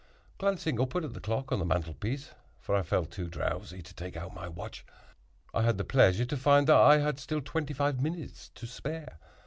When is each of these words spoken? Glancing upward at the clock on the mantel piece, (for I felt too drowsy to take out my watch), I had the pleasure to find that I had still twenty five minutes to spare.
Glancing 0.39 0.81
upward 0.81 1.05
at 1.05 1.13
the 1.13 1.19
clock 1.21 1.51
on 1.51 1.59
the 1.59 1.63
mantel 1.65 1.93
piece, 1.93 2.31
(for 2.59 2.73
I 2.75 2.81
felt 2.81 3.11
too 3.11 3.27
drowsy 3.29 3.83
to 3.83 3.93
take 3.93 4.17
out 4.17 4.33
my 4.33 4.47
watch), 4.47 4.83
I 5.53 5.61
had 5.61 5.77
the 5.77 5.83
pleasure 5.83 6.25
to 6.25 6.37
find 6.37 6.65
that 6.65 6.75
I 6.75 6.97
had 6.97 7.19
still 7.19 7.39
twenty 7.45 7.75
five 7.75 8.01
minutes 8.01 8.49
to 8.55 8.65
spare. 8.65 9.19